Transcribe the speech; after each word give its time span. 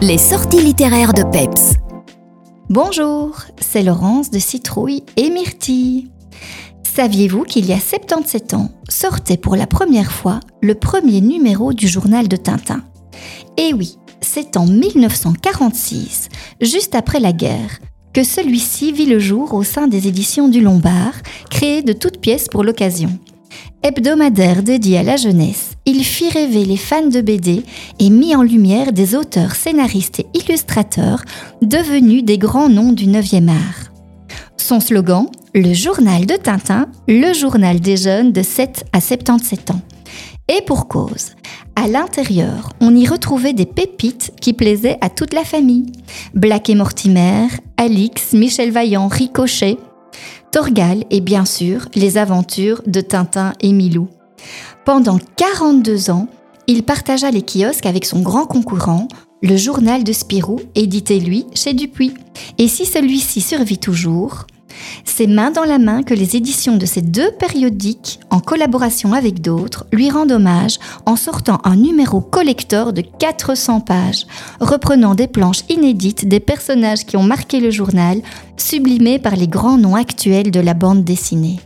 Les 0.00 0.16
sorties 0.16 0.62
littéraires 0.62 1.12
de 1.12 1.24
Peps. 1.24 1.74
Bonjour, 2.70 3.36
c'est 3.60 3.82
Laurence 3.82 4.30
de 4.30 4.38
Citrouille 4.38 5.02
et 5.16 5.28
Myrtille. 5.28 6.08
Saviez-vous 6.84 7.42
qu'il 7.42 7.66
y 7.66 7.72
a 7.72 7.80
77 7.80 8.54
ans 8.54 8.70
sortait 8.88 9.36
pour 9.36 9.56
la 9.56 9.66
première 9.66 10.12
fois 10.12 10.38
le 10.62 10.76
premier 10.76 11.20
numéro 11.20 11.72
du 11.72 11.88
journal 11.88 12.28
de 12.28 12.36
Tintin? 12.36 12.84
Eh 13.56 13.74
oui, 13.74 13.98
c'est 14.20 14.56
en 14.56 14.66
1946, 14.66 16.28
juste 16.60 16.94
après 16.94 17.18
la 17.18 17.32
guerre, 17.32 17.80
que 18.12 18.22
celui-ci 18.22 18.92
vit 18.92 19.06
le 19.06 19.18
jour 19.18 19.52
au 19.52 19.64
sein 19.64 19.88
des 19.88 20.06
éditions 20.06 20.48
du 20.48 20.60
Lombard, 20.60 21.14
créées 21.50 21.82
de 21.82 21.92
toutes 21.92 22.20
pièces 22.20 22.46
pour 22.46 22.62
l'occasion. 22.62 23.18
Hebdomadaire 23.82 24.62
dédié 24.62 24.98
à 24.98 25.02
la 25.02 25.16
jeunesse, 25.16 25.72
il 25.86 26.04
fit 26.04 26.28
rêver 26.30 26.64
les 26.64 26.76
fans 26.76 27.06
de 27.06 27.20
BD 27.20 27.62
et 27.98 28.10
mit 28.10 28.34
en 28.34 28.42
lumière 28.42 28.92
des 28.92 29.14
auteurs, 29.14 29.54
scénaristes 29.54 30.20
et 30.20 30.26
illustrateurs 30.34 31.22
devenus 31.62 32.24
des 32.24 32.38
grands 32.38 32.68
noms 32.68 32.92
du 32.92 33.06
9e 33.06 33.48
art. 33.48 33.92
Son 34.56 34.80
slogan 34.80 35.26
Le 35.54 35.72
journal 35.72 36.26
de 36.26 36.34
Tintin, 36.34 36.88
le 37.06 37.32
journal 37.32 37.80
des 37.80 37.96
jeunes 37.96 38.32
de 38.32 38.42
7 38.42 38.84
à 38.92 39.00
77 39.00 39.70
ans. 39.70 39.80
Et 40.48 40.62
pour 40.62 40.88
cause, 40.88 41.36
à 41.76 41.86
l'intérieur, 41.86 42.72
on 42.80 42.96
y 42.96 43.06
retrouvait 43.06 43.52
des 43.52 43.66
pépites 43.66 44.32
qui 44.40 44.52
plaisaient 44.52 44.98
à 45.00 45.10
toute 45.10 45.32
la 45.32 45.44
famille. 45.44 45.86
Black 46.34 46.68
et 46.70 46.74
Mortimer, 46.74 47.46
Alix, 47.76 48.32
Michel 48.32 48.72
Vaillant, 48.72 49.08
Ricochet, 49.08 49.76
Torgal 50.52 51.04
et 51.10 51.20
bien 51.20 51.44
sûr 51.44 51.88
les 51.94 52.18
aventures 52.18 52.82
de 52.86 53.00
Tintin 53.00 53.52
et 53.60 53.72
Milou. 53.72 54.08
Pendant 54.84 55.18
42 55.36 56.10
ans, 56.10 56.28
il 56.66 56.82
partagea 56.82 57.30
les 57.30 57.42
kiosques 57.42 57.86
avec 57.86 58.04
son 58.04 58.20
grand 58.20 58.46
concurrent, 58.46 59.08
le 59.42 59.56
journal 59.56 60.04
de 60.04 60.12
Spirou, 60.12 60.60
édité 60.74 61.20
lui 61.20 61.46
chez 61.54 61.74
Dupuis. 61.74 62.14
Et 62.58 62.68
si 62.68 62.86
celui-ci 62.86 63.40
survit 63.40 63.78
toujours, 63.78 64.46
c'est 65.04 65.26
main 65.26 65.50
dans 65.50 65.64
la 65.64 65.78
main 65.78 66.02
que 66.02 66.14
les 66.14 66.36
éditions 66.36 66.76
de 66.76 66.86
ces 66.86 67.02
deux 67.02 67.30
périodiques, 67.32 68.20
en 68.30 68.40
collaboration 68.40 69.12
avec 69.12 69.40
d'autres, 69.40 69.86
lui 69.92 70.10
rendent 70.10 70.32
hommage 70.32 70.78
en 71.06 71.16
sortant 71.16 71.60
un 71.64 71.76
numéro 71.76 72.20
collector 72.20 72.92
de 72.92 73.02
400 73.02 73.80
pages, 73.80 74.26
reprenant 74.60 75.14
des 75.14 75.26
planches 75.26 75.64
inédites 75.68 76.28
des 76.28 76.40
personnages 76.40 77.04
qui 77.04 77.16
ont 77.16 77.22
marqué 77.22 77.60
le 77.60 77.70
journal, 77.70 78.20
sublimés 78.56 79.18
par 79.18 79.36
les 79.36 79.48
grands 79.48 79.78
noms 79.78 79.96
actuels 79.96 80.50
de 80.50 80.60
la 80.60 80.74
bande 80.74 81.04
dessinée. 81.04 81.60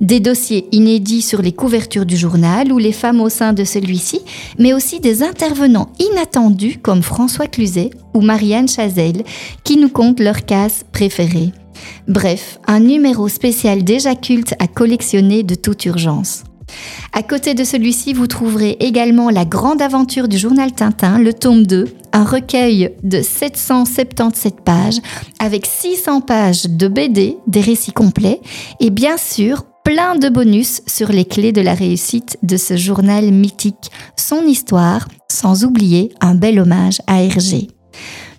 Des 0.00 0.20
dossiers 0.20 0.66
inédits 0.72 1.22
sur 1.22 1.42
les 1.42 1.52
couvertures 1.52 2.06
du 2.06 2.16
journal 2.16 2.72
ou 2.72 2.78
les 2.78 2.92
femmes 2.92 3.20
au 3.20 3.28
sein 3.28 3.52
de 3.52 3.64
celui-ci, 3.64 4.20
mais 4.58 4.72
aussi 4.72 5.00
des 5.00 5.22
intervenants 5.22 5.90
inattendus 5.98 6.78
comme 6.82 7.02
François 7.02 7.46
Cluzet 7.46 7.90
ou 8.14 8.20
Marianne 8.20 8.68
Chazelle 8.68 9.24
qui 9.64 9.76
nous 9.76 9.88
content 9.88 10.22
leurs 10.22 10.44
cases 10.44 10.84
préférées. 10.92 11.52
Bref, 12.08 12.58
un 12.66 12.80
numéro 12.80 13.28
spécial 13.28 13.84
déjà 13.84 14.14
culte 14.14 14.54
à 14.58 14.66
collectionner 14.66 15.42
de 15.42 15.54
toute 15.54 15.84
urgence. 15.86 16.44
À 17.12 17.22
côté 17.22 17.54
de 17.54 17.64
celui-ci, 17.64 18.12
vous 18.12 18.26
trouverez 18.26 18.76
également 18.80 19.30
La 19.30 19.44
Grande 19.44 19.80
Aventure 19.80 20.28
du 20.28 20.38
journal 20.38 20.72
Tintin, 20.72 21.18
le 21.18 21.32
tome 21.32 21.64
2, 21.64 21.86
un 22.12 22.24
recueil 22.24 22.90
de 23.02 23.22
777 23.22 24.62
pages 24.62 24.98
avec 25.38 25.66
600 25.66 26.22
pages 26.22 26.64
de 26.64 26.88
BD, 26.88 27.36
des 27.46 27.60
récits 27.60 27.92
complets 27.92 28.40
et 28.80 28.90
bien 28.90 29.16
sûr 29.16 29.64
plein 29.84 30.16
de 30.16 30.28
bonus 30.28 30.82
sur 30.86 31.10
les 31.10 31.24
clés 31.24 31.52
de 31.52 31.60
la 31.60 31.74
réussite 31.74 32.38
de 32.42 32.56
ce 32.56 32.76
journal 32.76 33.30
mythique, 33.30 33.90
son 34.16 34.42
histoire, 34.42 35.06
sans 35.30 35.64
oublier 35.64 36.12
un 36.20 36.34
bel 36.34 36.58
hommage 36.58 37.00
à 37.06 37.22
Hergé. 37.22 37.68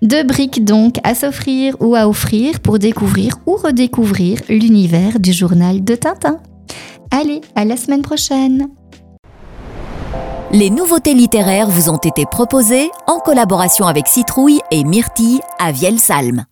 Deux 0.02 0.23
briques 0.23 0.64
donc 0.64 0.98
à 1.03 1.16
s'offrir 1.16 1.76
ou 1.80 1.95
à 1.95 2.08
offrir 2.08 2.59
pour 2.59 2.78
découvrir 2.78 3.34
ou 3.48 3.56
redécouvrir 3.56 4.42
l'univers 4.48 5.20
du 5.20 5.34
journal 5.34 5.84
de 5.84 5.95
Tintin. 5.95 6.39
Allez, 7.10 7.42
à 7.55 7.66
la 7.66 7.77
semaine 7.77 8.04
prochaine 8.04 8.70
Les 10.52 10.70
nouveautés 10.70 11.16
littéraires 11.16 11.70
vous 11.70 11.89
ont 11.89 11.98
été 11.98 12.26
proposées 12.26 12.92
en 13.08 13.20
collaboration 13.20 13.88
avec 13.88 14.08
Citrouille 14.08 14.60
et 14.70 14.83
Myrtille 14.83 15.39
à 15.58 15.72
Vielsalm. 15.72 16.45